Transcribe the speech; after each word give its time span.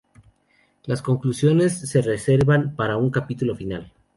Las 0.85 1.03
conclusiones 1.03 1.77
se 1.77 2.01
reservan 2.01 2.75
para 2.75 2.97
un 2.97 3.11
capítulo 3.11 3.55
final. 3.55 3.93